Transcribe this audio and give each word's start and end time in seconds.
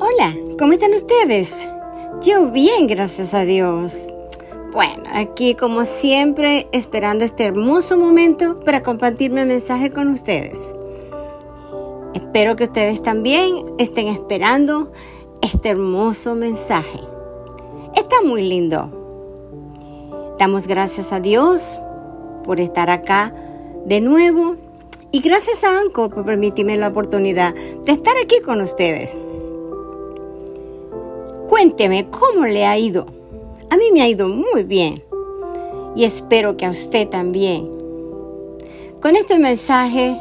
Hola, 0.00 0.34
¿cómo 0.58 0.72
están 0.72 0.92
ustedes? 0.92 1.68
Yo 2.20 2.50
bien, 2.50 2.88
gracias 2.88 3.32
a 3.32 3.44
Dios. 3.44 3.96
Bueno, 4.72 5.04
aquí 5.12 5.54
como 5.54 5.84
siempre, 5.84 6.66
esperando 6.72 7.24
este 7.24 7.44
hermoso 7.44 7.96
momento 7.96 8.58
para 8.60 8.82
compartir 8.82 9.30
mi 9.30 9.44
mensaje 9.44 9.90
con 9.90 10.08
ustedes. 10.08 10.58
Espero 12.12 12.56
que 12.56 12.64
ustedes 12.64 13.02
también 13.02 13.66
estén 13.78 14.08
esperando 14.08 14.90
este 15.42 15.68
hermoso 15.68 16.34
mensaje. 16.34 16.98
Está 17.94 18.20
muy 18.20 18.42
lindo. 18.42 18.90
Damos 20.40 20.66
gracias 20.66 21.12
a 21.12 21.20
Dios 21.20 21.78
por 22.42 22.58
estar 22.58 22.90
acá 22.90 23.32
de 23.86 24.00
nuevo 24.00 24.56
y 25.12 25.20
gracias 25.20 25.62
a 25.62 25.78
Anco 25.78 26.10
por 26.10 26.24
permitirme 26.24 26.76
la 26.76 26.88
oportunidad 26.88 27.54
de 27.54 27.92
estar 27.92 28.14
aquí 28.20 28.40
con 28.40 28.60
ustedes. 28.60 29.16
Cuénteme 31.54 32.10
cómo 32.10 32.46
le 32.46 32.66
ha 32.66 32.76
ido. 32.76 33.06
A 33.70 33.76
mí 33.76 33.92
me 33.92 34.02
ha 34.02 34.08
ido 34.08 34.26
muy 34.26 34.64
bien 34.64 35.04
y 35.94 36.02
espero 36.02 36.56
que 36.56 36.66
a 36.66 36.70
usted 36.70 37.08
también. 37.08 37.70
Con 39.00 39.14
este 39.14 39.38
mensaje, 39.38 40.20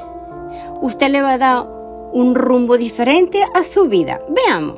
usted 0.84 1.10
le 1.10 1.24
va 1.24 1.32
a 1.34 1.38
dar 1.40 1.68
un 2.14 2.36
rumbo 2.36 2.78
diferente 2.78 3.44
a 3.56 3.64
su 3.64 3.88
vida. 3.88 4.22
Veamos, 4.30 4.76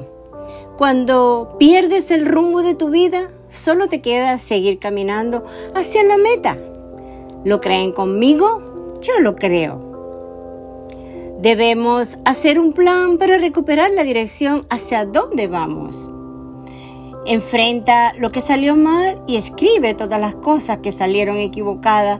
cuando 0.77 1.57
pierdes 1.59 2.09
el 2.09 2.25
rumbo 2.25 2.61
de 2.61 2.73
tu 2.73 2.89
vida, 2.89 3.31
solo 3.49 3.89
te 3.89 4.01
queda 4.01 4.37
seguir 4.37 4.79
caminando 4.79 5.43
hacia 5.75 6.05
la 6.05 6.15
meta. 6.15 6.57
¿Lo 7.43 7.59
creen 7.59 7.91
conmigo? 7.91 8.95
Yo 9.01 9.19
lo 9.19 9.35
creo. 9.35 9.81
Debemos 11.41 12.17
hacer 12.23 12.59
un 12.59 12.71
plan 12.71 13.17
para 13.17 13.37
recuperar 13.39 13.91
la 13.91 14.05
dirección 14.05 14.65
hacia 14.69 15.05
dónde 15.05 15.49
vamos. 15.49 16.14
Enfrenta 17.27 18.13
lo 18.19 18.31
que 18.31 18.39
salió 18.39 18.75
mal 18.75 19.19
y 19.27 19.37
escribe 19.37 19.95
todas 19.95 20.21
las 20.21 20.35
cosas 20.35 20.77
que 20.77 20.91
salieron 20.91 21.37
equivocadas 21.37 22.19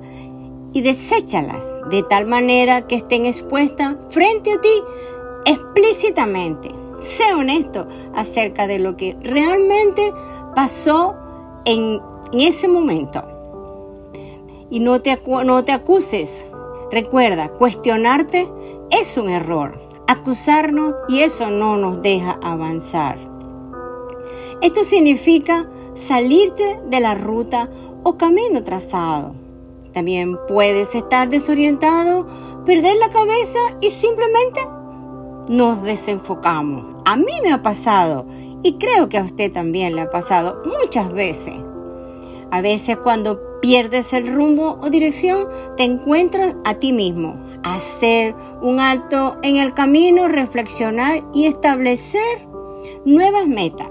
y 0.73 0.81
deséchalas 0.81 1.73
de 1.91 2.01
tal 2.01 2.25
manera 2.25 2.87
que 2.87 2.95
estén 2.95 3.25
expuestas 3.25 3.95
frente 4.09 4.53
a 4.53 4.61
ti 4.61 4.81
explícitamente. 5.45 6.69
Sé 6.99 7.33
honesto 7.33 7.87
acerca 8.15 8.65
de 8.65 8.79
lo 8.79 8.97
que 8.97 9.15
realmente 9.21 10.11
pasó 10.55 11.15
en, 11.65 12.01
ese 12.33 12.67
momento. 12.67 13.23
Y 14.71 14.79
no 14.79 15.01
te, 15.01 15.21
no 15.45 15.63
te 15.63 15.71
acuses. 15.71 16.47
Recuerda, 16.91 17.49
cuestionarte 17.49 18.49
es 18.89 19.17
un 19.17 19.29
error. 19.29 19.79
Acusarnos 20.07 20.95
y 21.07 21.19
eso 21.19 21.49
no 21.51 21.77
nos 21.77 22.01
deja 22.01 22.39
avanzar. 22.41 23.34
Esto 24.61 24.83
significa 24.83 25.69
salirte 25.95 26.79
de 26.89 26.99
la 26.99 27.15
ruta 27.15 27.69
o 28.03 28.17
camino 28.17 28.63
trazado. 28.63 29.33
También 29.93 30.37
puedes 30.47 30.93
estar 30.95 31.29
desorientado, 31.29 32.27
perder 32.65 32.97
la 32.97 33.09
cabeza 33.09 33.59
y 33.81 33.89
simplemente 33.89 34.59
nos 35.49 35.83
desenfocamos. 35.83 37.01
A 37.05 37.15
mí 37.15 37.31
me 37.43 37.51
ha 37.51 37.61
pasado 37.61 38.25
y 38.63 38.73
creo 38.73 39.09
que 39.09 39.17
a 39.17 39.23
usted 39.23 39.51
también 39.51 39.95
le 39.95 40.01
ha 40.01 40.09
pasado 40.09 40.61
muchas 40.65 41.13
veces. 41.13 41.53
A 42.51 42.61
veces 42.61 42.97
cuando 42.97 43.59
pierdes 43.61 44.13
el 44.13 44.33
rumbo 44.33 44.79
o 44.81 44.89
dirección, 44.89 45.47
te 45.77 45.83
encuentras 45.83 46.55
a 46.65 46.75
ti 46.75 46.93
mismo. 46.93 47.35
Hacer 47.63 48.35
un 48.61 48.79
alto 48.79 49.37
en 49.43 49.57
el 49.57 49.73
camino, 49.73 50.27
reflexionar 50.27 51.23
y 51.33 51.45
establecer 51.45 52.47
nuevas 53.05 53.47
metas 53.47 53.87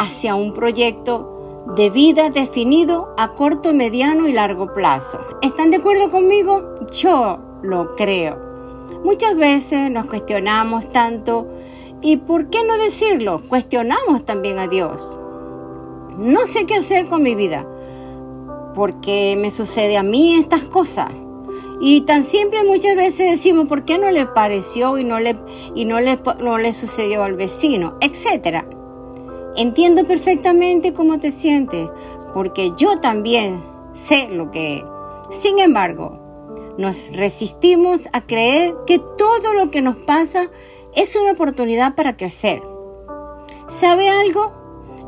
hacia 0.00 0.34
un 0.34 0.54
proyecto 0.54 1.66
de 1.76 1.90
vida 1.90 2.30
definido 2.30 3.14
a 3.18 3.34
corto, 3.34 3.74
mediano 3.74 4.26
y 4.26 4.32
largo 4.32 4.72
plazo. 4.72 5.20
¿Están 5.42 5.70
de 5.70 5.76
acuerdo 5.76 6.10
conmigo? 6.10 6.74
Yo 6.90 7.38
lo 7.62 7.94
creo. 7.96 8.38
Muchas 9.04 9.36
veces 9.36 9.90
nos 9.90 10.06
cuestionamos 10.06 10.90
tanto 10.90 11.46
y, 12.00 12.16
¿por 12.16 12.48
qué 12.48 12.64
no 12.64 12.78
decirlo? 12.78 13.42
Cuestionamos 13.46 14.24
también 14.24 14.58
a 14.58 14.68
Dios. 14.68 15.16
No 16.16 16.46
sé 16.46 16.64
qué 16.64 16.76
hacer 16.76 17.06
con 17.06 17.22
mi 17.22 17.34
vida. 17.34 17.66
¿Por 18.74 19.02
qué 19.02 19.36
me 19.38 19.50
sucede 19.50 19.98
a 19.98 20.02
mí 20.02 20.34
estas 20.34 20.62
cosas? 20.62 21.10
Y 21.82 22.02
tan 22.02 22.22
siempre 22.22 22.64
muchas 22.64 22.96
veces 22.96 23.30
decimos, 23.30 23.66
¿por 23.66 23.84
qué 23.84 23.98
no 23.98 24.10
le 24.10 24.24
pareció 24.24 24.96
y 24.96 25.04
no 25.04 25.20
le, 25.20 25.36
y 25.74 25.84
no 25.84 26.00
le, 26.00 26.18
no 26.40 26.56
le 26.56 26.72
sucedió 26.72 27.22
al 27.22 27.34
vecino? 27.34 27.96
Etcétera. 28.00 28.64
Entiendo 29.56 30.04
perfectamente 30.04 30.92
cómo 30.92 31.18
te 31.18 31.30
sientes, 31.30 31.88
porque 32.32 32.72
yo 32.76 33.00
también 33.00 33.62
sé 33.92 34.28
lo 34.28 34.50
que 34.50 34.76
es. 34.76 34.84
Sin 35.30 35.58
embargo, 35.58 36.18
nos 36.78 37.12
resistimos 37.12 38.08
a 38.12 38.20
creer 38.20 38.74
que 38.86 38.98
todo 38.98 39.54
lo 39.54 39.70
que 39.70 39.82
nos 39.82 39.96
pasa 39.96 40.48
es 40.94 41.16
una 41.16 41.32
oportunidad 41.32 41.94
para 41.94 42.16
crecer. 42.16 42.62
¿Sabe 43.66 44.08
algo? 44.08 44.52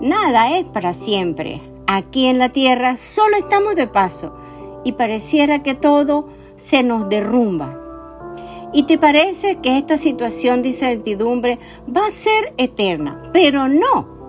Nada 0.00 0.56
es 0.56 0.64
para 0.64 0.92
siempre. 0.92 1.62
Aquí 1.86 2.26
en 2.26 2.38
la 2.38 2.50
tierra 2.50 2.96
solo 2.96 3.36
estamos 3.36 3.76
de 3.76 3.86
paso 3.86 4.34
y 4.84 4.92
pareciera 4.92 5.62
que 5.62 5.74
todo 5.74 6.26
se 6.56 6.82
nos 6.82 7.08
derrumba. 7.08 7.78
¿Y 8.72 8.84
te 8.84 8.98
parece 8.98 9.56
que 9.56 9.76
esta 9.76 9.96
situación 9.96 10.62
de 10.62 10.68
incertidumbre 10.68 11.58
va 11.94 12.06
a 12.06 12.10
ser 12.10 12.54
eterna? 12.56 13.30
Pero 13.32 13.68
no 13.68 14.21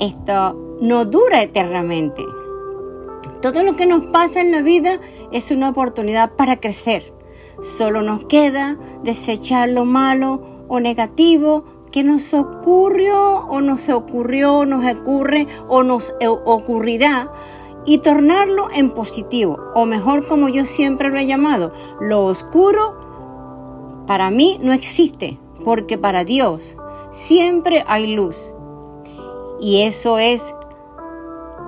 esto 0.00 0.78
no 0.80 1.04
dura 1.04 1.42
eternamente. 1.42 2.24
Todo 3.42 3.62
lo 3.62 3.76
que 3.76 3.86
nos 3.86 4.06
pasa 4.06 4.40
en 4.40 4.50
la 4.50 4.62
vida 4.62 4.98
es 5.30 5.50
una 5.50 5.68
oportunidad 5.68 6.32
para 6.36 6.58
crecer. 6.58 7.12
Solo 7.60 8.02
nos 8.02 8.24
queda 8.24 8.78
desechar 9.04 9.68
lo 9.68 9.84
malo 9.84 10.64
o 10.68 10.80
negativo 10.80 11.64
que 11.92 12.02
nos 12.02 12.32
ocurrió 12.34 13.46
o 13.48 13.60
nos 13.60 13.88
ocurrió, 13.88 14.64
nos 14.64 14.84
ocurre 14.90 15.46
o 15.68 15.82
nos 15.82 16.14
ocurrirá 16.22 17.32
y 17.84 17.98
tornarlo 17.98 18.68
en 18.72 18.90
positivo, 18.90 19.58
o 19.74 19.86
mejor 19.86 20.26
como 20.26 20.48
yo 20.48 20.64
siempre 20.64 21.08
lo 21.08 21.16
he 21.16 21.26
llamado, 21.26 21.72
lo 22.00 22.24
oscuro 22.24 24.04
para 24.06 24.30
mí 24.30 24.58
no 24.62 24.72
existe, 24.72 25.38
porque 25.64 25.98
para 25.98 26.24
Dios 26.24 26.76
siempre 27.10 27.84
hay 27.86 28.14
luz 28.14 28.54
y 29.60 29.82
eso 29.82 30.18
es 30.18 30.54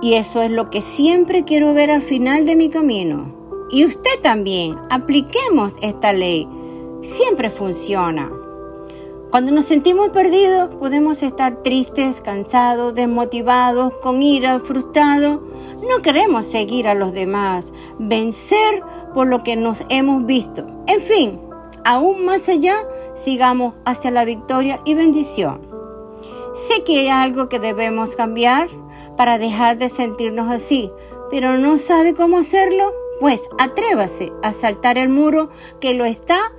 y 0.01 0.15
eso 0.15 0.41
es 0.41 0.51
lo 0.51 0.69
que 0.69 0.81
siempre 0.81 1.45
quiero 1.45 1.73
ver 1.73 1.89
al 1.89 2.01
final 2.01 2.45
de 2.45 2.57
mi 2.57 2.69
camino. 2.69 3.33
Y 3.71 3.85
usted 3.85 4.19
también, 4.21 4.75
apliquemos 4.89 5.75
esta 5.81 6.11
ley. 6.11 6.45
Siempre 7.01 7.49
funciona. 7.49 8.29
Cuando 9.31 9.51
nos 9.51 9.65
sentimos 9.65 10.09
perdidos, 10.09 10.75
podemos 10.75 11.23
estar 11.23 11.63
tristes, 11.63 12.19
cansados, 12.19 12.93
desmotivados, 12.93 13.93
con 14.03 14.21
ira, 14.21 14.59
frustrados. 14.59 15.39
No 15.89 16.01
queremos 16.03 16.45
seguir 16.45 16.87
a 16.87 16.95
los 16.95 17.13
demás, 17.13 17.73
vencer 17.97 18.83
por 19.15 19.27
lo 19.27 19.43
que 19.43 19.55
nos 19.55 19.85
hemos 19.87 20.25
visto. 20.25 20.67
En 20.85 20.99
fin, 20.99 21.39
aún 21.85 22.25
más 22.25 22.49
allá, 22.49 22.75
sigamos 23.15 23.73
hacia 23.85 24.11
la 24.11 24.25
victoria 24.25 24.81
y 24.85 24.93
bendición. 24.95 25.72
Sé 26.53 26.83
que 26.83 26.99
hay 26.99 27.07
algo 27.07 27.49
que 27.49 27.59
debemos 27.59 28.15
cambiar 28.15 28.67
para 29.17 29.39
dejar 29.39 29.77
de 29.77 29.89
sentirnos 29.89 30.51
así, 30.51 30.91
pero 31.31 31.57
no 31.57 31.77
sabe 31.79 32.13
cómo 32.13 32.37
hacerlo. 32.37 32.93
Pues 33.19 33.49
atrévase 33.57 34.31
a 34.43 34.53
saltar 34.53 34.97
el 34.97 35.09
muro 35.09 35.49
que 35.79 35.93
lo 35.93 36.05
está 36.05 36.51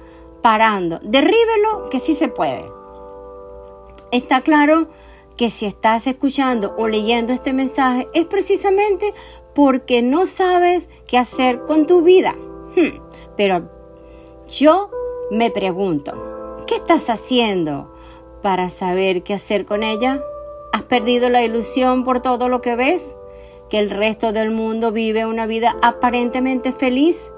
parando. 0.42 0.98
Derríbelo 1.02 1.90
que 1.90 1.98
sí 1.98 2.14
se 2.14 2.28
puede. 2.28 2.64
Está 4.10 4.40
claro 4.40 4.88
que 5.36 5.50
si 5.50 5.66
estás 5.66 6.06
escuchando 6.06 6.74
o 6.78 6.88
leyendo 6.88 7.32
este 7.32 7.52
mensaje 7.52 8.08
es 8.14 8.24
precisamente 8.24 9.12
porque 9.54 10.02
no 10.02 10.26
sabes 10.26 10.88
qué 11.06 11.18
hacer 11.18 11.64
con 11.66 11.86
tu 11.86 12.02
vida. 12.02 12.34
Hmm, 12.76 13.00
pero 13.36 13.70
yo 14.48 14.90
me 15.30 15.50
pregunto, 15.50 16.64
¿qué 16.66 16.76
estás 16.76 17.10
haciendo? 17.10 17.93
Para 18.44 18.68
saber 18.68 19.22
qué 19.22 19.32
hacer 19.32 19.64
con 19.64 19.82
ella? 19.82 20.22
¿Has 20.74 20.82
perdido 20.82 21.30
la 21.30 21.42
ilusión 21.42 22.04
por 22.04 22.20
todo 22.20 22.50
lo 22.50 22.60
que 22.60 22.76
ves? 22.76 23.16
¿Que 23.70 23.78
el 23.78 23.88
resto 23.88 24.34
del 24.34 24.50
mundo 24.50 24.92
vive 24.92 25.24
una 25.24 25.46
vida 25.46 25.74
aparentemente 25.80 26.70
feliz 26.70 27.32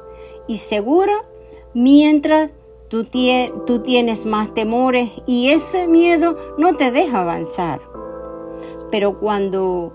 y 0.49 0.56
segura 0.56 1.12
mientras 1.75 2.50
tú, 2.88 3.05
tienes 3.05 4.26
más 4.26 4.53
temores 4.53 5.11
y 5.29 5.50
ese 5.50 5.87
miedo 5.87 6.37
no 6.58 6.75
te 6.75 6.91
deja 6.91 7.20
avanzar? 7.20 7.81
Pero 8.91 9.20
cuando... 9.20 9.93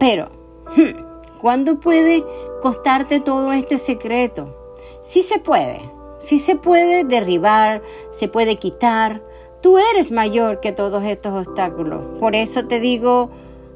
Pero... 0.00 0.30
¿Cuándo 1.40 1.78
puede 1.78 2.24
costarte 2.60 3.20
todo 3.20 3.52
este 3.52 3.78
secreto? 3.78 4.74
Sí 5.00 5.22
se 5.22 5.38
puede, 5.38 5.80
sí 6.18 6.40
se 6.40 6.56
puede 6.56 7.04
derribar, 7.04 7.82
se 8.10 8.26
puede 8.26 8.56
quitar, 8.56 9.22
Tú 9.62 9.78
eres 9.78 10.10
mayor 10.10 10.60
que 10.60 10.72
todos 10.72 11.04
estos 11.04 11.46
obstáculos. 11.46 12.00
Por 12.20 12.36
eso 12.36 12.66
te 12.66 12.80
digo 12.80 13.30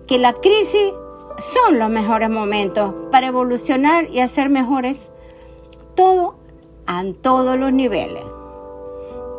que 0.06 0.18
la 0.18 0.32
crisis 0.34 0.92
son 1.38 1.78
los 1.78 1.90
mejores 1.90 2.30
momentos 2.30 2.94
para 3.10 3.28
evolucionar 3.28 4.08
y 4.10 4.20
hacer 4.20 4.48
mejores 4.48 5.12
todo 5.94 6.36
en 6.88 7.14
todos 7.14 7.58
los 7.58 7.72
niveles. 7.72 8.24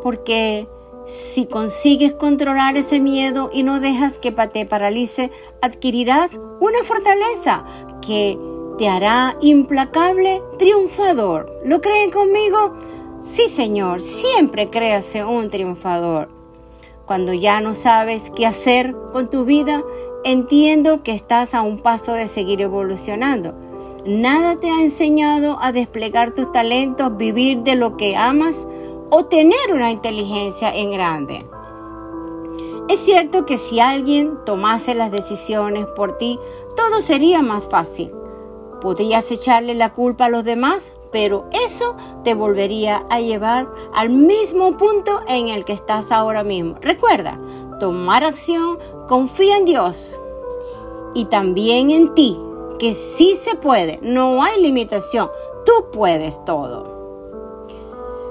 Porque 0.02 0.68
si 1.06 1.46
consigues 1.46 2.12
controlar 2.12 2.76
ese 2.76 3.00
miedo 3.00 3.50
y 3.52 3.62
no 3.62 3.80
dejas 3.80 4.18
que 4.18 4.32
te 4.32 4.66
paralice, 4.66 5.30
adquirirás 5.62 6.40
una 6.60 6.82
fortaleza 6.82 7.64
que 8.06 8.38
te 8.78 8.88
hará 8.88 9.36
implacable 9.40 10.42
triunfador. 10.58 11.60
¿Lo 11.64 11.80
creen 11.80 12.10
conmigo? 12.10 12.74
Sí, 13.20 13.48
Señor, 13.48 14.00
siempre 14.00 14.68
créase 14.68 15.24
un 15.24 15.48
triunfador. 15.48 16.33
Cuando 17.06 17.34
ya 17.34 17.60
no 17.60 17.74
sabes 17.74 18.30
qué 18.34 18.46
hacer 18.46 18.94
con 19.12 19.28
tu 19.28 19.44
vida, 19.44 19.82
entiendo 20.24 21.02
que 21.02 21.12
estás 21.12 21.54
a 21.54 21.60
un 21.60 21.80
paso 21.80 22.14
de 22.14 22.28
seguir 22.28 22.62
evolucionando. 22.62 23.54
Nada 24.06 24.56
te 24.56 24.70
ha 24.70 24.80
enseñado 24.80 25.58
a 25.60 25.72
desplegar 25.72 26.32
tus 26.34 26.50
talentos, 26.50 27.16
vivir 27.16 27.58
de 27.58 27.74
lo 27.74 27.96
que 27.96 28.16
amas 28.16 28.66
o 29.10 29.26
tener 29.26 29.72
una 29.72 29.90
inteligencia 29.90 30.74
en 30.74 30.92
grande. 30.92 31.46
Es 32.88 33.00
cierto 33.00 33.46
que 33.46 33.56
si 33.56 33.80
alguien 33.80 34.38
tomase 34.44 34.94
las 34.94 35.10
decisiones 35.10 35.86
por 35.96 36.16
ti, 36.16 36.38
todo 36.76 37.00
sería 37.00 37.42
más 37.42 37.68
fácil. 37.68 38.12
Podrías 38.80 39.30
echarle 39.30 39.74
la 39.74 39.92
culpa 39.92 40.26
a 40.26 40.28
los 40.28 40.44
demás, 40.44 40.92
pero 41.14 41.44
eso 41.52 41.94
te 42.24 42.34
volvería 42.34 43.04
a 43.08 43.20
llevar 43.20 43.68
al 43.94 44.10
mismo 44.10 44.76
punto 44.76 45.20
en 45.28 45.46
el 45.46 45.64
que 45.64 45.72
estás 45.72 46.10
ahora 46.10 46.42
mismo. 46.42 46.74
Recuerda, 46.80 47.38
tomar 47.78 48.24
acción, 48.24 48.80
confía 49.06 49.58
en 49.58 49.64
Dios 49.64 50.18
y 51.14 51.26
también 51.26 51.92
en 51.92 52.14
ti, 52.14 52.36
que 52.80 52.94
sí 52.94 53.36
se 53.36 53.54
puede, 53.54 54.00
no 54.02 54.42
hay 54.42 54.60
limitación, 54.60 55.30
tú 55.64 55.86
puedes 55.92 56.44
todo. 56.44 56.92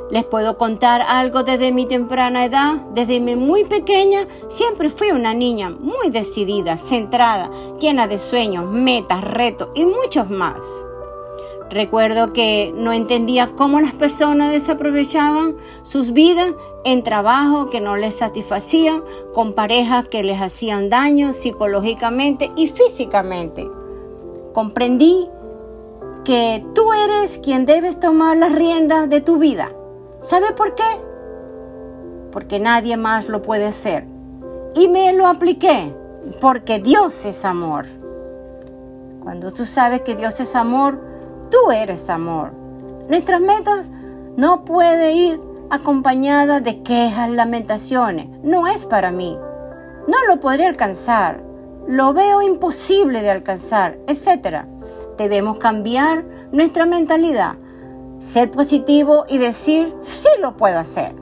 Les 0.10 0.26
puedo 0.26 0.58
contar 0.58 1.02
algo 1.08 1.44
desde 1.44 1.72
mi 1.72 1.86
temprana 1.86 2.44
edad. 2.44 2.76
Desde 2.94 3.22
mi 3.22 3.38
muy 3.38 3.64
pequeña 3.64 4.28
siempre 4.50 4.90
fui 4.90 5.10
una 5.12 5.34
niña 5.34 5.70
muy 5.72 6.10
decidida, 6.10 6.78
centrada, 6.78 7.50
llena 7.80 8.08
de 8.08 8.18
sueños, 8.18 8.66
metas, 8.70 9.24
retos 9.24 9.70
y 9.74 9.86
muchos 9.86 10.30
más. 10.30 10.86
Recuerdo 11.74 12.34
que 12.34 12.72
no 12.76 12.94
entendía 12.94 13.52
cómo 13.56 13.82
las 13.82 13.94
personas 13.94 14.52
desaprovechaban 14.52 15.56
sus 15.84 16.14
vidas 16.14 16.54
en 16.86 17.04
trabajo 17.04 17.70
que 17.70 17.82
no 17.82 17.96
les 17.96 18.16
satisfacían, 18.16 19.04
con 19.34 19.54
parejas 19.54 20.08
que 20.08 20.24
les 20.24 20.40
hacían 20.42 20.90
daño 20.90 21.34
psicológicamente 21.34 22.52
y 22.56 22.68
físicamente. 22.68 23.70
Comprendí 24.54 25.28
que 26.24 26.64
tú 26.76 26.94
eres 26.94 27.40
quien 27.40 27.66
debes 27.66 28.00
tomar 28.00 28.38
las 28.38 28.54
riendas 28.54 29.10
de 29.10 29.20
tu 29.20 29.38
vida 29.38 29.72
¿Sabe 30.24 30.54
por 30.54 30.74
qué? 30.74 30.84
Porque 32.32 32.58
nadie 32.58 32.96
más 32.96 33.28
lo 33.28 33.42
puede 33.42 33.66
hacer. 33.66 34.06
Y 34.74 34.88
me 34.88 35.12
lo 35.12 35.28
apliqué, 35.28 35.94
porque 36.40 36.80
Dios 36.80 37.26
es 37.26 37.44
amor. 37.44 37.86
Cuando 39.22 39.52
tú 39.52 39.66
sabes 39.66 40.02
que 40.02 40.16
Dios 40.16 40.40
es 40.40 40.56
amor, 40.56 41.13
tú 41.54 41.72
eres 41.72 42.10
amor. 42.10 42.52
Nuestras 43.08 43.40
metas 43.40 43.92
no 44.36 44.66
pueden 44.66 45.16
ir 45.16 45.42
acompañadas 45.70 46.64
de 46.64 46.82
quejas, 46.82 47.30
lamentaciones. 47.30 48.28
No 48.42 48.66
es 48.66 48.86
para 48.86 49.12
mí. 49.12 49.38
No 50.08 50.18
lo 50.28 50.40
podré 50.40 50.66
alcanzar. 50.66 51.44
Lo 51.88 52.12
veo 52.14 52.42
imposible 52.42 53.22
de 53.22 53.30
alcanzar, 53.30 54.00
etc. 54.08 54.66
Debemos 55.16 55.60
cambiar 55.60 56.26
nuestra 56.52 56.88
mentalidad 56.88 57.58
ser 58.18 58.50
positivo 58.52 59.26
y 59.28 59.38
decir, 59.38 59.94
sí 60.00 60.30
lo 60.40 60.56
puedo 60.56 60.80
hacer. 60.80 61.14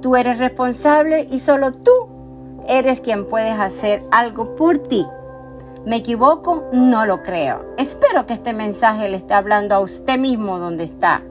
Tú 0.00 0.16
eres 0.16 0.38
responsable 0.38 1.28
y 1.30 1.38
solo 1.38 1.70
tú 1.70 2.08
eres 2.66 3.02
quien 3.02 3.26
puedes 3.26 3.58
hacer 3.60 4.02
algo 4.10 4.56
por 4.56 4.78
ti. 4.78 5.06
¿Me 5.86 5.96
equivoco? 5.96 6.68
No 6.72 7.06
lo 7.06 7.22
creo. 7.22 7.64
Espero 7.78 8.26
que 8.26 8.34
este 8.34 8.52
mensaje 8.52 9.08
le 9.08 9.16
esté 9.16 9.32
hablando 9.32 9.74
a 9.74 9.80
usted 9.80 10.18
mismo 10.18 10.58
donde 10.58 10.84
está. 10.84 11.22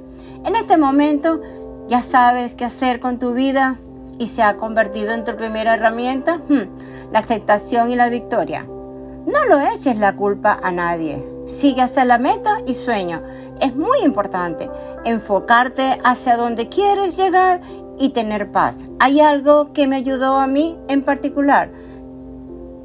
En 0.44 0.56
este 0.56 0.76
momento 0.76 1.40
ya 1.88 2.02
sabes 2.02 2.56
qué 2.56 2.66
hacer 2.66 3.00
con 3.00 3.20
tu 3.20 3.34
vida 3.34 3.78
y 4.18 4.26
se 4.26 4.42
ha 4.42 4.58
convertido 4.58 5.14
en 5.14 5.24
tu 5.24 5.36
primera 5.36 5.76
herramienta, 5.76 6.38
hmm, 6.50 7.12
la 7.12 7.20
aceptación 7.20 7.92
y 7.92 7.96
la 7.96 8.10
victoria. 8.10 8.66
No 8.66 9.46
lo 9.48 9.60
eches 9.60 9.98
la 9.98 10.16
culpa 10.16 10.60
a 10.64 10.72
nadie. 10.72 11.24
Sigue 11.46 11.84
hacia 11.84 12.04
la 12.04 12.18
meta 12.18 12.62
y 12.66 12.74
sueño. 12.74 13.22
Es 13.62 13.76
muy 13.76 14.00
importante 14.00 14.70
enfocarte 15.06 16.00
hacia 16.04 16.38
donde 16.38 16.70
quieres 16.70 17.18
llegar 17.18 17.62
y 18.00 18.10
tener 18.10 18.52
paz. 18.52 18.86
Hay 19.00 19.20
algo 19.20 19.74
que 19.74 19.88
me 19.88 19.98
ayudó 19.98 20.38
a 20.38 20.48
mí 20.48 20.80
en 20.88 21.04
particular 21.04 21.70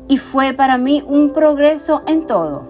y 0.08 0.18
fue 0.18 0.52
para 0.52 0.78
mí 0.78 1.04
un 1.06 1.32
progreso 1.32 2.02
en 2.06 2.26
todo. 2.26 2.62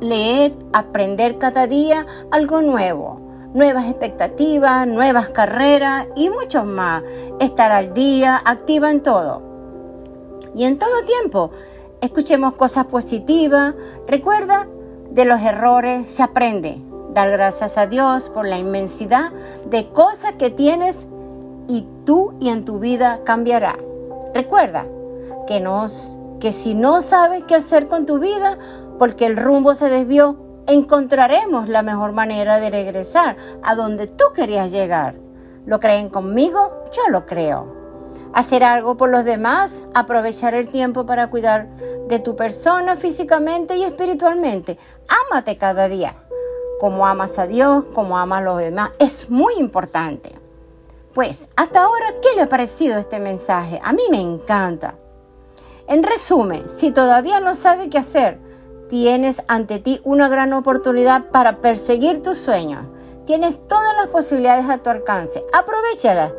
Leer, 0.00 0.54
aprender 0.72 1.38
cada 1.38 1.66
día 1.66 2.06
algo 2.30 2.60
nuevo, 2.60 3.20
nuevas 3.54 3.86
expectativas, 3.86 4.86
nuevas 4.86 5.28
carreras 5.28 6.06
y 6.16 6.28
mucho 6.30 6.64
más. 6.64 7.02
Estar 7.40 7.72
al 7.72 7.94
día, 7.94 8.40
activa 8.44 8.90
en 8.90 9.02
todo. 9.02 9.42
Y 10.54 10.64
en 10.64 10.78
todo 10.78 11.04
tiempo, 11.04 11.50
escuchemos 12.00 12.54
cosas 12.54 12.86
positivas. 12.86 13.74
Recuerda 14.06 14.66
de 15.10 15.24
los 15.24 15.40
errores 15.40 16.10
se 16.10 16.22
aprende. 16.22 16.82
Dar 17.14 17.30
gracias 17.30 17.76
a 17.76 17.86
Dios 17.86 18.30
por 18.30 18.46
la 18.46 18.58
inmensidad 18.58 19.32
de 19.66 19.88
cosas 19.88 20.32
que 20.32 20.50
tienes 20.50 21.06
y 21.68 21.86
tú 22.04 22.34
y 22.40 22.48
en 22.48 22.64
tu 22.64 22.78
vida 22.78 23.20
cambiará. 23.24 23.76
Recuerda 24.34 24.86
que, 25.46 25.60
nos, 25.60 26.18
que 26.42 26.50
si 26.50 26.74
no 26.74 27.02
sabes 27.02 27.44
qué 27.46 27.54
hacer 27.54 27.86
con 27.86 28.04
tu 28.04 28.18
vida 28.18 28.58
porque 28.98 29.26
el 29.26 29.36
rumbo 29.36 29.76
se 29.76 29.88
desvió, 29.88 30.36
encontraremos 30.66 31.68
la 31.68 31.82
mejor 31.82 32.10
manera 32.10 32.58
de 32.58 32.68
regresar 32.68 33.36
a 33.62 33.76
donde 33.76 34.08
tú 34.08 34.24
querías 34.34 34.72
llegar. 34.72 35.14
¿Lo 35.66 35.78
creen 35.78 36.08
conmigo? 36.08 36.82
Yo 36.90 37.12
lo 37.12 37.26
creo 37.26 37.80
hacer 38.34 38.64
algo 38.64 38.96
por 38.96 39.10
los 39.10 39.24
demás, 39.24 39.84
aprovechar 39.94 40.54
el 40.54 40.66
tiempo 40.66 41.06
para 41.06 41.30
cuidar 41.30 41.68
de 42.08 42.18
tu 42.18 42.34
persona 42.34 42.96
físicamente 42.96 43.76
y 43.76 43.84
espiritualmente. 43.84 44.78
Ámate 45.30 45.56
cada 45.58 45.88
día, 45.88 46.16
como 46.80 47.06
amas 47.06 47.38
a 47.38 47.46
Dios, 47.46 47.84
como 47.94 48.18
amas 48.18 48.40
a 48.40 48.42
los 48.42 48.58
demás. 48.58 48.90
Es 48.98 49.30
muy 49.30 49.54
importante. 49.58 50.32
Pues, 51.14 51.50
hasta 51.54 51.82
ahora, 51.82 52.14
¿qué 52.20 52.34
le 52.34 52.42
ha 52.42 52.48
parecido 52.48 52.98
este 52.98 53.20
mensaje? 53.20 53.78
A 53.84 53.92
mí 53.92 54.02
me 54.10 54.20
encanta. 54.20 54.94
En 55.88 56.02
resumen, 56.02 56.68
si 56.68 56.90
todavía 56.90 57.40
no 57.40 57.54
sabes 57.54 57.88
qué 57.88 57.98
hacer, 57.98 58.38
tienes 58.88 59.42
ante 59.48 59.78
ti 59.78 60.00
una 60.04 60.28
gran 60.28 60.52
oportunidad 60.52 61.30
para 61.30 61.60
perseguir 61.60 62.22
tus 62.22 62.38
sueños. 62.38 62.86
Tienes 63.26 63.58
todas 63.68 63.96
las 63.96 64.08
posibilidades 64.08 64.68
a 64.68 64.78
tu 64.78 64.90
alcance. 64.90 65.42
Aprovechalas 65.52 66.32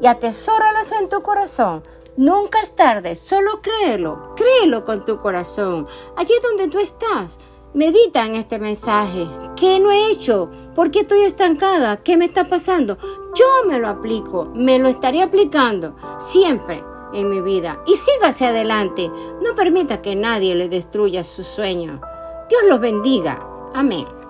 y 0.00 0.06
atesóralas 0.06 0.92
en 1.00 1.08
tu 1.08 1.22
corazón. 1.22 1.82
Nunca 2.16 2.60
es 2.60 2.76
tarde, 2.76 3.16
solo 3.16 3.60
créelo, 3.60 4.34
créelo 4.36 4.84
con 4.84 5.04
tu 5.04 5.20
corazón. 5.20 5.88
Allí 6.16 6.34
donde 6.42 6.68
tú 6.68 6.78
estás, 6.78 7.38
medita 7.72 8.24
en 8.24 8.36
este 8.36 8.58
mensaje. 8.60 9.26
¿Qué 9.56 9.80
no 9.80 9.90
he 9.90 10.10
hecho? 10.10 10.50
¿Por 10.74 10.92
qué 10.92 11.00
estoy 11.00 11.22
estancada? 11.22 11.96
¿Qué 11.96 12.16
me 12.16 12.26
está 12.26 12.48
pasando? 12.48 12.98
Yo 13.34 13.68
me 13.68 13.78
lo 13.78 13.88
aplico, 13.88 14.44
me 14.54 14.78
lo 14.78 14.88
estaré 14.88 15.22
aplicando 15.22 15.96
siempre 16.18 16.84
en 17.14 17.30
mi 17.30 17.40
vida. 17.40 17.80
Y 17.86 17.94
siga 17.94 18.28
hacia 18.28 18.48
adelante. 18.48 19.10
No 19.42 19.54
permita 19.54 20.02
que 20.02 20.16
nadie 20.16 20.54
le 20.54 20.68
destruya 20.68 21.24
su 21.24 21.44
sueño. 21.44 22.00
Dios 22.48 22.62
los 22.68 22.80
bendiga. 22.80 23.46
Amén. 23.74 24.23